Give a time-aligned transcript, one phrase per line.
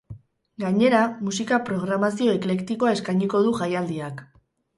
[0.61, 4.27] Gainera, musika programazio eklektikoa eskainiko du jaialdiak.